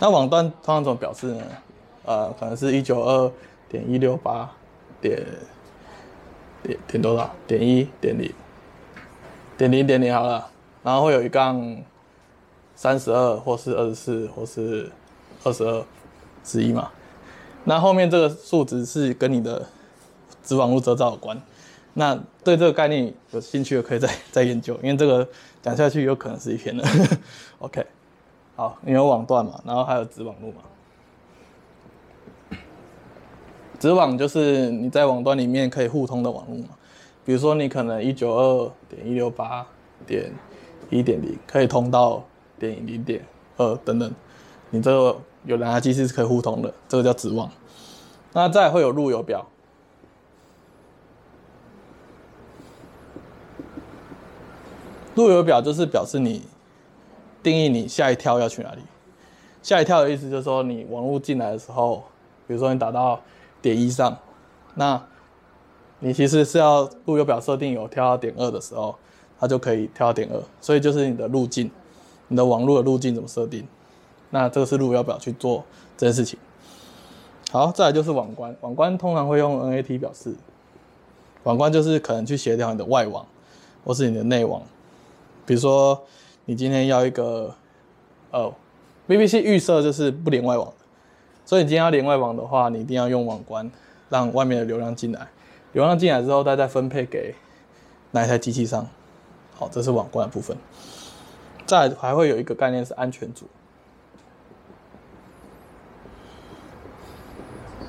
[0.00, 1.44] 那网段通常怎么表示呢？
[2.04, 3.30] 呃，可能是一九二
[3.68, 4.50] 点一六八
[5.00, 5.24] 点
[6.64, 7.30] 点点多少？
[7.46, 8.34] 点一点零
[9.56, 10.50] 点零点零好了，
[10.82, 11.84] 然后会有一杠
[12.74, 14.90] 三十二，或是二十四，或是
[15.44, 15.84] 二十二
[16.42, 16.90] 之一嘛。
[17.62, 19.68] 那后面这个数值是跟你的
[20.50, 21.40] 子网络遮罩有关。
[21.94, 25.28] 那对这个概念有兴趣的可以再再研究，因为这个
[25.62, 26.84] 讲下去有可能是一篇的。
[27.60, 27.86] OK，
[28.56, 30.56] 好，你有网段嘛，然后还有子网络嘛。
[33.78, 36.70] 子网就是你在网段里面可以互通的网络嘛，
[37.24, 39.64] 比如说你可能一九二点一六八
[40.04, 40.32] 点
[40.90, 42.24] 一点零可以通到
[42.58, 43.24] 点零点
[43.56, 44.12] 二等等，
[44.70, 45.16] 你这个。
[45.46, 47.50] 有蓝牙机器是可以互通的，这个叫子网。
[48.34, 49.46] 那再会有路由表，
[55.14, 56.42] 路由表就是表示你
[57.42, 58.80] 定义你下一跳要去哪里。
[59.62, 62.04] 下一跳的意思就是说，你网络进来的时候，
[62.46, 63.20] 比如说你打到
[63.60, 64.16] 点一上，
[64.74, 65.02] 那
[65.98, 68.96] 你其实是要路由表设定有跳到点二的时候，
[69.38, 70.42] 它就可以跳到点二。
[70.60, 71.70] 所以就是你的路径，
[72.28, 73.66] 你的网络的路径怎么设定？
[74.30, 75.64] 那这个是路由表去做
[75.98, 76.38] 这件事情。
[77.50, 80.34] 好，再来就是网关，网关通常会用 NAT 表示。
[81.42, 83.26] 网关就是可能去协调你的外网，
[83.84, 84.62] 或是你的内网
[85.46, 86.02] 比如说
[86.44, 87.54] 你今天要一个，
[88.30, 88.52] 呃
[89.08, 90.72] ，VPC 预设就是不连外网，
[91.44, 93.70] 所以你今天要连外网的话，你一定要用网关，
[94.08, 95.28] 让外面的流量进来，
[95.72, 97.34] 流量进来之后再再分配给
[98.12, 98.86] 哪一台机器上。
[99.54, 100.56] 好，这是网关的部分。
[101.66, 103.46] 再还会有一个概念是安全组。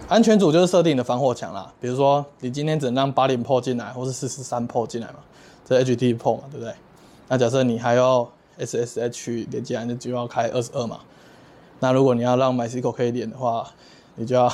[0.07, 5.19] 安全组就是设定你的防火墙啦，比如说你今天只能让八零 port 进来，或是四十三 port 进来嘛，
[5.63, 6.73] 这 HTTP 嘛，对不对？
[7.31, 10.99] 那假设你还要 SSH 连接，那就要开二十二嘛。
[11.79, 13.65] 那如果你要让 MySQL 可以连的话，
[14.15, 14.51] 你就要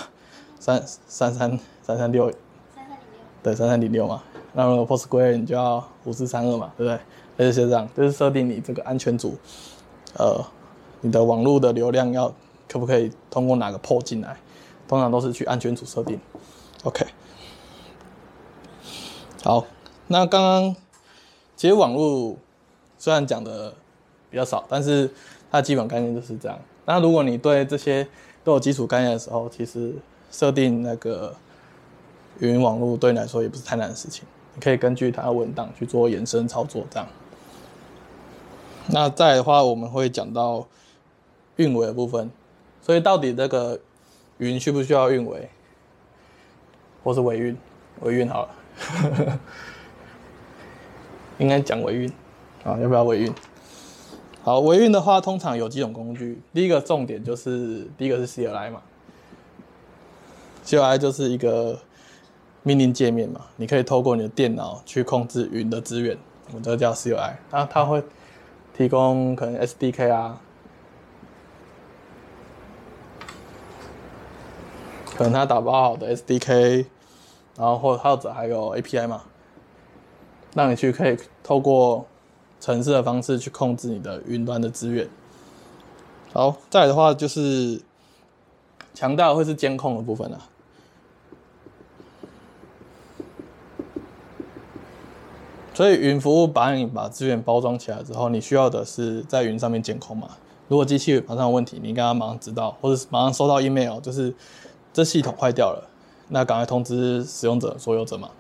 [0.60, 2.32] 三三三三三六，
[2.76, 4.22] 三三零六，对，三三零六嘛。
[4.54, 7.00] 那如果 PostgreSQL 你就要五四三二嘛，对不对？
[7.48, 9.36] 类似这样，就是设定你这个安全组，
[10.14, 10.46] 呃，
[11.02, 12.32] 你的网络的流量要
[12.70, 14.38] 可不可以通过哪个 port 进来？
[14.88, 16.20] 通常都是去安全组设定
[16.84, 17.08] ，OK。
[19.44, 19.66] 好，
[20.06, 20.76] 那刚刚
[21.56, 22.38] 其实网络
[22.98, 23.74] 虽然讲的
[24.30, 25.10] 比较少，但是
[25.52, 26.60] 它基本概念就是这样。
[26.86, 28.08] 那如果你对这些
[28.44, 29.94] 都有基础概念的时候，其实
[30.32, 31.36] 设定那个
[32.40, 34.26] 云网络对你来说也不是太难的事情。
[34.54, 37.08] 你可以根据它的文档去做延伸操作，这样。
[38.88, 40.68] 那再的话，我们会讲到
[41.58, 42.32] 运维的部分，
[42.82, 43.80] 所以到底这个。
[44.40, 45.50] 云需不需要运维，
[47.04, 47.58] 或是维运？
[48.02, 49.40] 维运好了，
[51.40, 52.14] 应该讲维运
[52.68, 52.78] 啊？
[52.82, 53.34] 要不要维运？
[54.44, 56.42] 好，维运的话，通常有几种工具。
[56.54, 58.82] 第一个重点就是，第一个是 CLI 嘛
[60.66, 61.80] ，CLI 就是一个
[62.64, 66.18] 命令界面嘛，你可以透过你的电脑去控制云的资源，
[66.50, 67.36] 我们这个叫 CLI。
[67.52, 68.04] 那它会
[68.76, 70.42] 提供可能 SDK 啊。
[75.18, 76.86] 可能它打包好的 SDK，
[77.58, 79.24] 然后或或者还有 API 嘛，
[80.54, 82.06] 让你去可以透过
[82.60, 85.08] 程式的方式去控制你的云端的资源。
[86.34, 87.82] 好，再来的话就是
[88.94, 90.40] 强大的会是监控的部分了。
[95.74, 100.30] 所以云服务把你把资源包装起来之后，你需要的是在云上面监控嘛。
[100.68, 104.34] 如果机器马上有问题，你应该马上知道，或者马上收到 email，就是。
[104.94, 105.88] 这系统坏掉了，
[106.30, 108.32] 那赶快通知使用者、所有者嘛。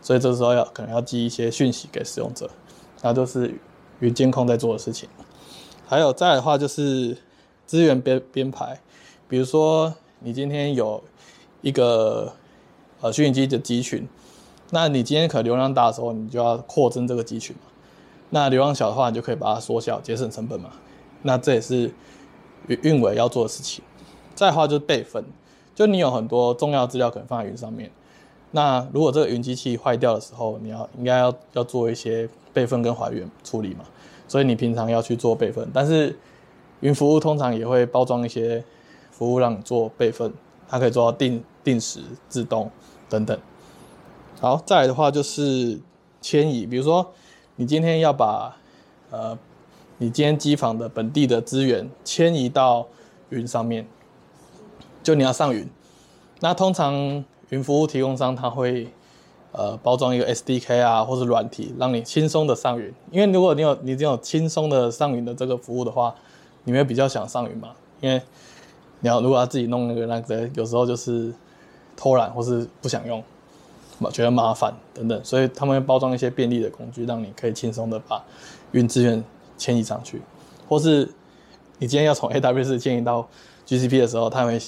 [0.00, 2.48] 所以这时候要可能要寄一些讯息给使用者，
[3.02, 3.54] 那就是
[4.00, 5.08] 云监控在做的事情。
[5.86, 7.16] 还有再的话就是
[7.66, 8.80] 资源编编排，
[9.28, 11.02] 比如说你今天有
[11.62, 12.32] 一个
[13.00, 14.08] 呃虚拟机的集群，
[14.70, 17.62] 那你今天可能流量大的时候，你就要扩增这个集群嘛。
[18.30, 20.70] 那流量小的话，你就可以把它缩小，节省成本嘛。
[21.22, 21.92] 那这也是
[22.66, 23.84] 运运维要做的事情。
[24.34, 25.24] 再的话就是备份。
[25.74, 27.90] 就你有很多重要资料可能放在云上面，
[28.52, 32.26] 那如果这个云机器坏掉的时候，你要应该要要做一些
[32.56, 33.84] 备份跟还原处理嘛，
[34.26, 36.18] 所以你平常要去做备份，但是
[36.80, 38.64] 云服务通常也会包装一些
[39.10, 40.32] 服务让你做备份，
[40.66, 42.70] 它可以做到定定时、自动
[43.10, 43.38] 等等。
[44.40, 45.78] 好，再来的话就是
[46.22, 47.12] 迁移，比如说
[47.56, 48.56] 你今天要把
[49.10, 49.38] 呃
[49.98, 52.88] 你今天机房的本地的资源迁移到
[53.28, 53.86] 云上面。
[55.02, 55.68] 就你要上云，
[56.40, 58.88] 那通常云服务提供商他会
[59.56, 62.92] 呃包装一个 SDK 啊，或是软体，让你轻松的上云。
[63.10, 66.14] 因为如果你有你这种轻松的上云的这个服务的话，
[66.64, 67.70] 你会比较想上云嘛？
[68.00, 68.20] 因为
[69.00, 71.32] 你要如果要自己弄那个那个，有时候就是
[71.96, 73.22] 偷懒或是不想用，
[74.12, 78.24] 觉得麻烦等等，所以他们会包装一些便利的工具，让你可以轻松的把
[78.72, 79.24] 云资源
[79.56, 80.20] 迁移上去，
[80.68, 81.08] 或是
[81.78, 83.26] 你今天要从 AWS 迁移到
[83.66, 84.60] GCP 的时候，他会。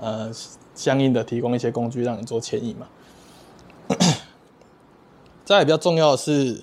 [0.00, 0.28] 呃，
[0.74, 2.84] 相应的提供一些工具让你做迁移嘛。
[5.44, 6.62] 再比较重要的是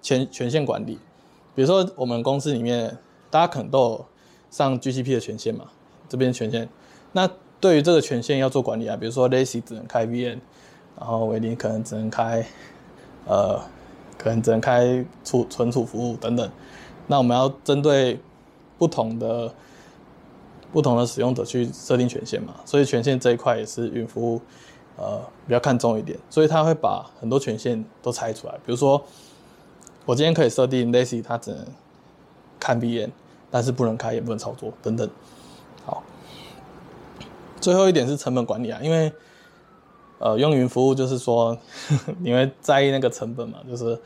[0.00, 0.98] 权权限管理，
[1.54, 2.96] 比如说我们公司里面
[3.30, 4.06] 大家可能都有
[4.50, 5.66] 上 GCP 的权限嘛，
[6.08, 6.68] 这边权限。
[7.12, 7.28] 那
[7.60, 10.38] 对于这个权限要做管理啊，比如说 Lazy 只能开 VM，
[10.98, 12.46] 然后维林可能只能开
[13.26, 13.60] 呃，
[14.16, 16.50] 可能只能开储存储服务等等。
[17.06, 18.20] 那我们要针对
[18.78, 19.52] 不同的。
[20.72, 24.40] 不同的使用者去设定权限嘛，所以权限这一块也是云服务，
[25.00, 28.52] 呃，比较看重一点，所以他会把很多权限都拆出来。
[28.66, 29.02] 比如说，
[30.04, 31.66] 我今天可以设定 Lazy 它只能
[32.58, 33.10] 看 VM，
[33.50, 35.08] 但是不能开也不能操作等等。
[35.86, 36.02] 好，
[37.62, 39.10] 最后一点是成本管理啊，因为
[40.18, 41.56] 呃，用云服务就是说
[41.88, 43.98] 呵呵 你会在意那个成本嘛，就是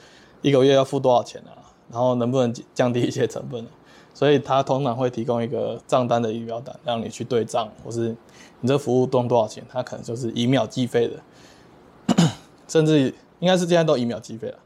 [0.42, 1.58] 一个月要付多少钱啊，
[1.90, 3.68] 然后能不能降低一些成本啊。
[4.14, 8.16] 所以它通常会提供一个账单的仪表单，让你去对账，或是
[8.60, 12.24] 你这服务动多少钱，它可能就是以秒计费的，
[12.68, 14.58] 甚至应该是现在都以秒计费了，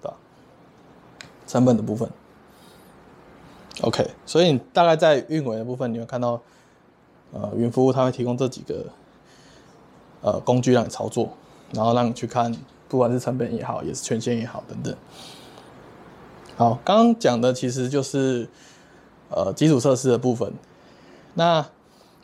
[0.00, 0.16] 对吧？
[1.46, 2.08] 成本的部分。
[3.82, 6.40] OK，所以你大概在运维的部分，你会看到，
[7.32, 8.86] 呃，云服务它会提供这几个
[10.22, 11.28] 呃工具让你操作，
[11.72, 12.52] 然后让你去看，
[12.88, 14.96] 不管是成本也好，也是权限也好等等。
[16.56, 18.48] 好，刚刚讲的其实就是
[19.30, 20.52] 呃基础设施的部分。
[21.34, 21.64] 那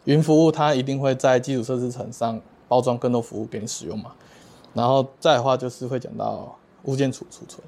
[0.04, 4.12] 云服务它一定会在基础设施层上包装更多服务给你使用嘛？
[4.72, 7.60] 然后再的话就是会讲到物件储储存，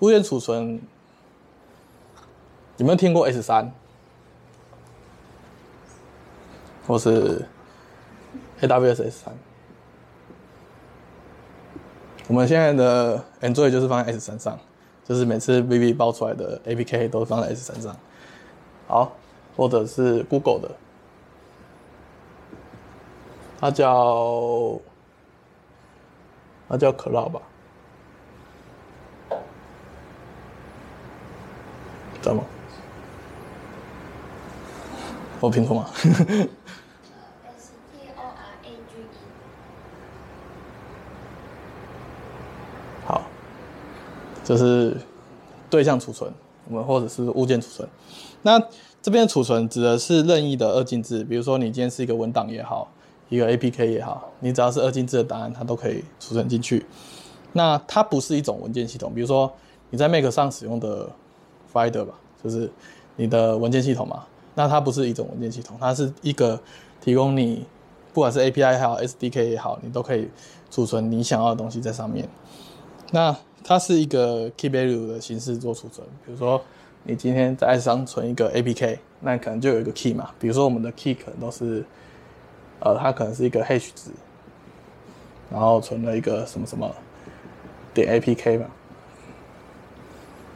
[0.00, 0.80] 物件储存。
[2.78, 3.70] 有没有听过 S 三，
[6.86, 7.46] 或是
[8.60, 9.34] AWS S 三？
[12.28, 14.58] 我们现在的 Android 就是放在 S 三上，
[15.04, 17.94] 就是每次 VV 爆出来的 APK 都放在 S 三上。
[18.92, 19.10] 好，
[19.56, 20.70] 或者是 Google 的，
[23.58, 24.78] 它叫
[26.68, 27.40] 它叫 Cloud 吧？
[32.20, 32.44] 知道吗？
[35.40, 35.86] 我拼错吗。
[43.06, 43.22] 好，
[44.44, 45.00] 就是
[45.70, 46.30] 对象储存，
[46.72, 47.88] 们或者是物件储存。
[48.42, 48.60] 那
[49.00, 52.88] 这边储存指的是任意的二进制，比如说你今天是一个文档也好，
[53.28, 56.84] 一个 APK 也好，你只要是二进制的答案，它都可以储存进去。
[57.52, 59.52] 那它不是一种文件系统，比如说
[59.90, 61.10] 你在 Mac 上使用的
[61.70, 62.70] f i d e r 吧，就是
[63.16, 64.24] 你的文件系统嘛。
[64.54, 66.60] 那它不是一种文件系统，它是一个
[67.00, 67.64] 提供你，
[68.12, 70.28] 不管是 API 也好，SDK 也好，你都可以
[70.70, 72.28] 储存你想要的东西在上面。
[73.10, 76.60] 那它是一个 key value 的形式做储存，比如说
[77.04, 81.84] 你今天在上存一个 APK，那可能就有一个 key 嘛，比如说我们的 key 可能都是，
[82.80, 84.10] 呃，它可能是一个 hash 值，
[85.50, 86.94] 然后存了一个什么什么
[87.94, 88.66] 点 APK 嘛，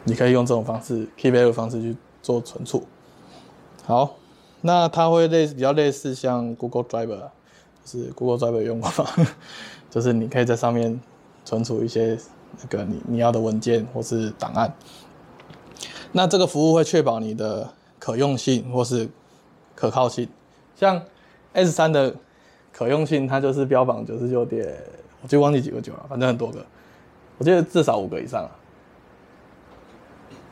[0.04, 2.84] 你可以用这种方式 key value 方式去做存储。
[3.84, 4.16] 好，
[4.62, 7.06] 那它会类比较类似像 Google Drive，
[7.84, 9.10] 就是 Google Drive 用过吗？
[9.90, 11.00] 就是你可以在上面
[11.44, 12.18] 存储一些
[12.60, 14.74] 那个你你要的文件或是档案。
[16.12, 19.08] 那这个服务会确保你的可用性或是
[19.74, 20.28] 可靠性。
[20.74, 21.02] 像
[21.52, 22.14] S 三的
[22.72, 24.76] 可用性，它就是标榜九十九点，
[25.22, 26.64] 我就忘记几个九了，反正很多个，
[27.38, 28.50] 我记得至少五个以上了。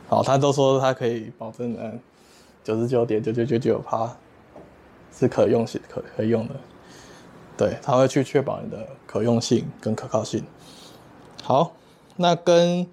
[0.07, 1.99] 好，他都说他可以保证嗯。
[2.63, 4.11] 九十九点九九九九趴
[5.15, 6.55] 是可用性可可以用的，
[7.55, 10.43] 对，它会去确保你的可用性跟可靠性。
[11.43, 11.73] 好，
[12.17, 12.83] 那跟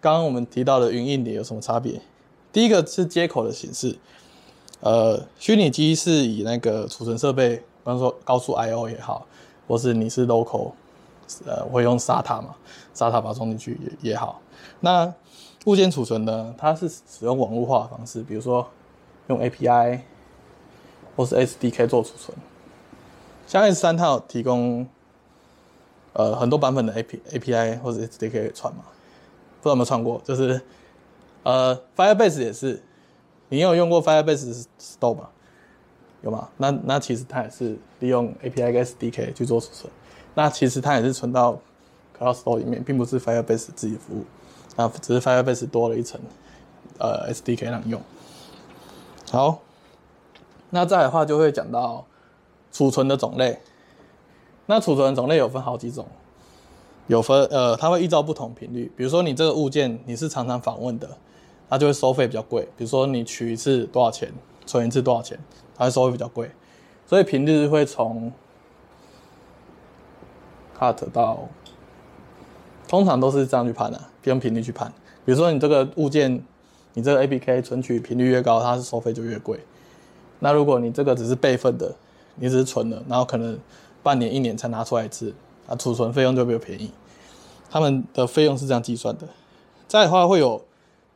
[0.00, 2.00] 刚刚我们提到的云硬碟有什么差别？
[2.52, 3.96] 第一个是接口的形式，
[4.80, 9.26] 呃，虚拟机是以那个储存设备，比方说高速 I/O 也好，
[9.66, 10.72] 或是你是 local，
[11.46, 12.54] 呃，会用 SATA 嘛
[12.94, 14.40] ，SATA 把它装进去也也好。
[14.80, 15.12] 那
[15.64, 18.66] 物件储存呢，它是使用网络化的方式，比如说。
[19.28, 20.00] 用 API
[21.16, 22.36] 或是 SDK 做储存，
[23.46, 24.86] 像 S 三它有提供
[26.14, 28.82] 呃很多版本的 AP API 或者 SDK 传嘛，
[29.60, 30.20] 不知道有没有传过？
[30.24, 30.60] 就是
[31.42, 32.82] 呃 Firebase 也是，
[33.50, 35.28] 你有用过 Firebase Store 吗？
[36.22, 36.48] 有吗？
[36.56, 39.92] 那那其实它也是利用 API 跟 SDK 去做储存，
[40.34, 41.60] 那其实它也是存到
[42.18, 44.24] Cloud Store 里面，并不是 Firebase 自己的服务，
[44.74, 46.18] 那只是 Firebase 多了一层
[46.98, 48.00] 呃 SDK 让你用。
[49.30, 49.60] 好，
[50.70, 52.06] 那再来的话就会讲到
[52.72, 53.60] 储存的种类。
[54.66, 56.06] 那储存种类有分好几种，
[57.06, 58.90] 有分呃，它会依照不同频率。
[58.96, 61.08] 比如说你这个物件你是常常访问的，
[61.68, 62.62] 它就会收费比较贵。
[62.76, 64.32] 比如说你取一次多少钱，
[64.66, 65.38] 存一次多少钱，
[65.76, 66.50] 它会收费比较贵。
[67.06, 68.32] 所以频率会从
[70.78, 71.48] cut 到，
[72.88, 74.92] 通常都是这样去判的，用频率去判。
[75.24, 76.42] 比如说你这个物件。
[76.96, 79.58] 你这个 APK 存取频率越高，它是收费就越贵。
[80.38, 81.92] 那如果你这个只是备份的，
[82.36, 83.58] 你只是存了，然后可能
[84.04, 85.34] 半年、一年才拿出来一次，
[85.66, 86.92] 啊，储存费用就比较便宜。
[87.68, 89.26] 他们的费用是这样计算的。
[89.88, 90.64] 再的话会有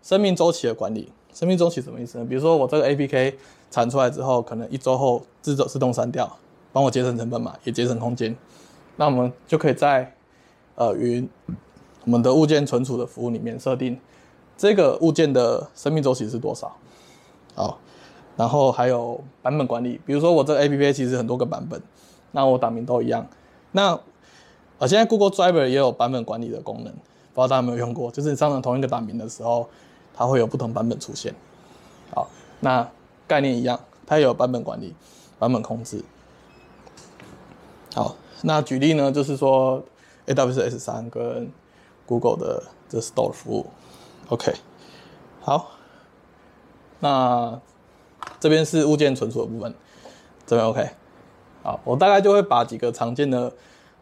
[0.02, 1.12] 生命周期的管理。
[1.32, 2.24] 生命周期什么意思呢？
[2.24, 3.34] 比如说我这个 APK
[3.70, 6.36] 产出来之后，可能一周后自动自动删掉，
[6.72, 8.34] 帮我节省成本嘛，也节省空间。
[8.96, 10.12] 那我们就可以在
[10.74, 11.28] 呃云
[12.04, 14.00] 我们的物件存储的服务里面设定。
[14.56, 16.74] 这个物件的生命周期是多少？
[17.54, 17.78] 好，
[18.36, 21.80] 然后还有版本管理，比如说我这个 APP 其实很多个版本，
[22.32, 23.26] 那我档名都一样。
[23.72, 23.98] 那
[24.78, 26.92] 呃，现在 Google Driver 也有版本管理的功能，
[27.34, 28.10] 不知道大家有没有用过？
[28.10, 29.68] 就是你上传同一个档名的时候，
[30.14, 31.34] 它会有不同版本出现。
[32.14, 32.28] 好，
[32.60, 32.88] 那
[33.26, 34.94] 概念一样，它也有版本管理、
[35.38, 36.04] 版本控制。
[37.94, 39.82] 好，那举例呢，就是说
[40.26, 41.50] AWS 3跟
[42.06, 43.66] Google 的这 Store 服务。
[44.28, 44.54] OK，
[45.40, 45.70] 好，
[47.00, 47.60] 那
[48.38, 49.74] 这边是物件存储的部分，
[50.46, 50.90] 这边 OK。
[51.68, 53.52] 好，我大概就会把几个常见的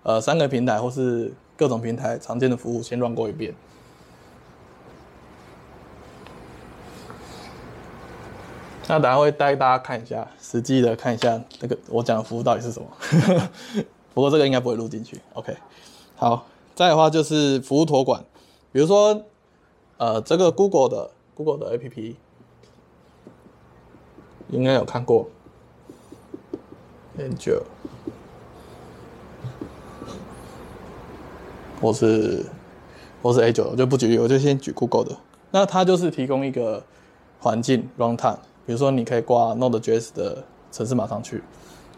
[0.04, 3.52] 呃三个平台或是各种平台常见的服务先转过一遍。
[8.86, 12.86] 那等下会带大家看一下，实际的看一下那个我讲的服务到底是什么。
[14.14, 15.20] 不过这个应该不会录进去。
[15.32, 15.56] OK，
[16.14, 16.46] 好，
[16.76, 18.24] 再的话就是服务托管，
[18.70, 19.24] 比如说
[19.96, 22.14] 呃这个 Google 的 Google 的 APP，
[24.50, 25.28] 应该有看过。
[27.18, 27.62] Angel，
[31.80, 32.44] 我是
[33.22, 35.16] 我是 A9，我就不举例，我就先举 Google 的。
[35.50, 36.84] 那它就是提供一个
[37.40, 38.36] 环境 runtime。
[38.66, 41.42] 比如说，你可以挂 Node.js 的程式码上去，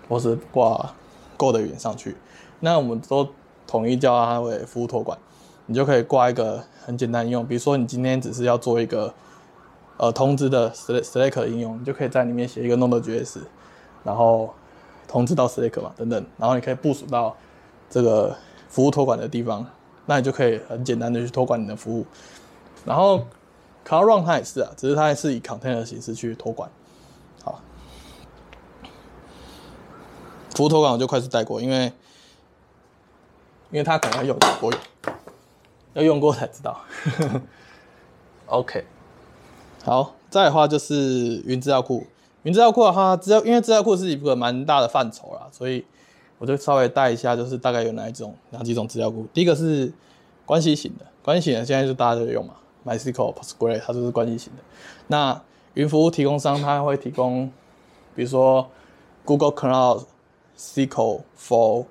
[0.09, 0.95] 或是挂
[1.37, 2.17] Go 的语言上去。
[2.61, 3.29] 那我们都
[3.67, 5.19] 统一叫它为服务托管。
[5.67, 9.13] 你就可以挂一个很简单应用，比如说你今天只是要做一个
[9.97, 13.41] 呃通知的 Slack 应用，你就可以在里面写一个 Node.js，
[14.05, 14.55] 然后
[15.09, 17.37] 通知到 Slack 嘛，等等，然后你可以部署到
[17.91, 18.37] 这个
[18.69, 19.67] 服务托管的地方，
[20.07, 22.07] 那你就可以很简单的去托管你的服务，
[22.85, 23.27] 然后。
[23.87, 26.71] Cloud Run 它也是啊，只是它还是以 container 的形式去托管。
[27.43, 27.59] 好，
[30.55, 31.85] 服务托管我就快速带过，因为
[33.71, 34.71] 因为它可能要用过，
[35.95, 36.79] 要用过才知道。
[38.45, 38.85] OK，
[39.87, 42.07] 好，再的话就是云资料库。
[42.45, 45.85] 云资料库的话，资料因为资料库是一个蛮大的范畴啦，所以
[46.39, 49.27] 我就稍微带一下，就是大概有哪一种哪几种资料库。
[49.35, 49.93] 第一个是
[50.47, 52.55] 关系型的，关系型的现在就大家都用嘛。
[52.87, 54.63] MySQL、PostgreSQL 它就是关系型的。
[55.09, 55.43] 那
[55.75, 57.51] 云服务提供商它会提供，
[58.15, 58.67] 比如说
[59.25, 60.05] Google Cloud
[60.57, 61.85] SQL for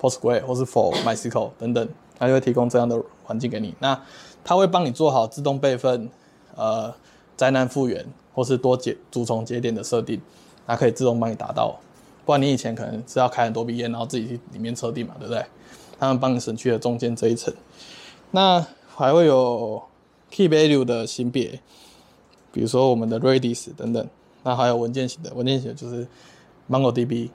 [0.00, 1.88] PostgreSQL 或是 for MySQL 等等，
[2.18, 3.74] 它就会提供这样的环境给你。
[3.78, 4.02] 那
[4.42, 6.08] 它会帮你做好自动备份、
[6.56, 6.92] 呃
[7.36, 8.04] 灾难复原
[8.34, 10.20] 或是多节主从节点的设定，
[10.66, 11.78] 它可以自动帮你达到。
[12.24, 15.44] 不然你以前可能是要开很多笔页，然后自己去里面设定嘛，对不对？
[15.98, 17.52] 他们帮你省去了中间这一层。
[18.30, 18.66] 那
[18.96, 19.82] 还会有。
[20.32, 21.60] Key value 的型别，
[22.52, 24.08] 比如说我们的 Redis 等等，
[24.44, 26.06] 那还有文件型的，文件型就是
[26.68, 27.30] MongoDB。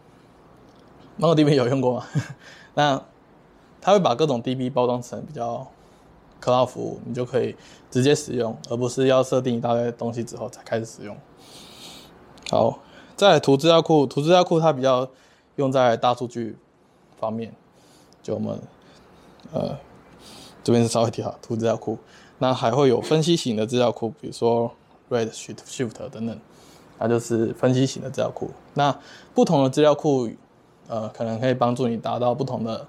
[1.20, 2.06] MongoDB 有用过吗？
[2.74, 3.04] 那
[3.82, 5.68] 它会把各种 DB 包装成比较
[6.42, 7.56] Cloud 服务，你就可以
[7.90, 11.18] 直接使用，而不是要设定一大堆东西之后才开始使用。
[12.50, 12.80] 好，
[13.16, 15.10] 再图资料库，图资料库它比较
[15.56, 16.58] 用在大数据
[17.20, 17.54] 方面，
[18.22, 18.60] 就我们
[19.52, 19.78] 呃
[20.64, 21.98] 这边是稍微提好图资料库。
[22.38, 24.70] 那还会有分析型的资料库，比如说
[25.10, 26.38] Redshift、Shift 等等，
[27.00, 28.52] 它就是分析型的资料库。
[28.74, 29.00] 那
[29.34, 30.30] 不同的资料库，
[30.90, 32.86] 呃，可能可以帮助你达到不同的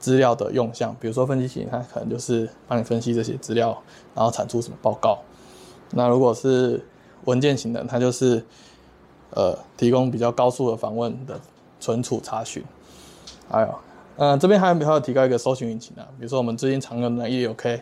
[0.00, 0.92] 资料的用项。
[0.98, 3.80] 比如说分析型，它可能就是帮你分析这些资料，
[4.16, 5.20] 然后产出什么报告。
[5.90, 6.84] 那如果是
[7.26, 8.44] 文件型的，它就是
[9.30, 11.38] 呃提供比较高速的访问的
[11.78, 12.64] 存储查询。
[13.48, 13.74] 还有，
[14.16, 17.80] 呃，这边还有还有提高一个搜寻引擎啊，比如说我们最近常用的 ELK。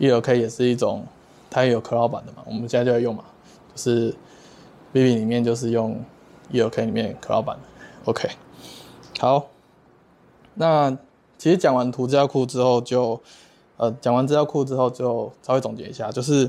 [0.00, 1.06] ELK 也是一种，
[1.48, 3.22] 它也有 Cloud 版的嘛，我们现在就在用嘛，
[3.72, 4.10] 就是
[4.92, 6.04] Vivi 里面就是用
[6.52, 7.62] ELK 里面 Cloud 版的。
[8.06, 8.28] OK，
[9.20, 9.46] 好，
[10.54, 10.90] 那
[11.36, 13.20] 其实讲完图资料库之后就，
[13.76, 16.46] 呃，讲完资料库之后就稍微总结一下，就是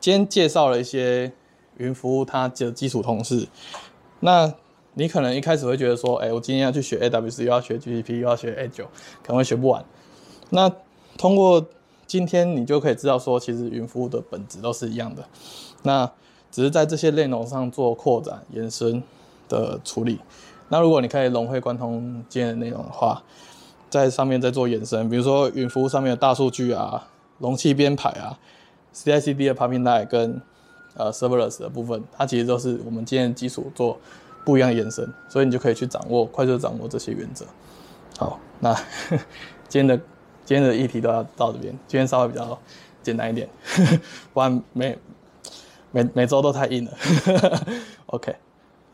[0.00, 1.32] 今天介绍了一些
[1.76, 3.46] 云服务它的基础通识。
[4.20, 4.52] 那
[4.94, 8.84] 你可能一开始会觉得说，哎、我今天要去学 AWS，又要学 GCP，又要学 A 九
[9.22, 9.84] 可能会学不完。
[10.50, 10.72] 那
[11.16, 11.64] 通过
[12.06, 15.24] 今天你就可以知道说，其实云服务的本质都是一样的，
[15.82, 16.10] 那
[16.50, 19.02] 只是在这些内容上做扩展、延伸
[19.48, 20.18] 的处理。
[20.70, 23.22] 那如果你可以融会贯通今天的内容的话，
[23.90, 27.08] 在上面在做延伸，比如说云服务上面的大数据啊、
[27.38, 28.38] 容器编排啊、
[28.94, 30.40] CI/CD 的 pipeline 跟
[30.94, 33.98] 呃 serverless 的部分，它其实都是我们今天基础做
[34.44, 37.44] 不一样的延伸，所以你就可以去掌握、快速掌握这些原则。
[38.18, 38.74] 好，那
[39.68, 40.00] 今天的。
[40.44, 42.58] 今天的议题都要到这边，今天稍微比较
[43.02, 44.00] 简单一点，呵 呵
[44.32, 44.98] 不然每
[45.90, 46.92] 每每周都太硬了。
[48.06, 48.34] OK，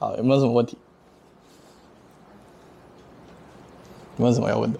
[0.00, 0.76] 好，有没有什么问题？
[4.02, 4.78] 有没有什么要问的？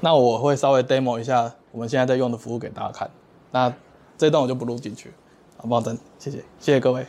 [0.00, 3.10] 那我会稍微 demo 一下我们现在在用的服务给大家看。
[3.50, 3.74] 那
[4.16, 5.12] 这段我就不录进去，
[5.56, 5.80] 好，不好？
[5.80, 7.08] 等，谢谢，谢谢各位。